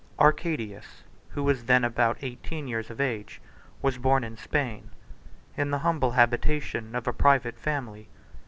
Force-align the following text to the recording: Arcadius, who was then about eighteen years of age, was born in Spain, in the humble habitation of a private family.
Arcadius, 0.19 1.03
who 1.29 1.43
was 1.43 1.65
then 1.65 1.83
about 1.83 2.17
eighteen 2.23 2.67
years 2.67 2.89
of 2.89 2.99
age, 2.99 3.39
was 3.83 3.99
born 3.99 4.23
in 4.23 4.35
Spain, 4.35 4.89
in 5.55 5.69
the 5.69 5.77
humble 5.85 6.09
habitation 6.13 6.95
of 6.95 7.05
a 7.07 7.13
private 7.13 7.59
family. 7.59 8.09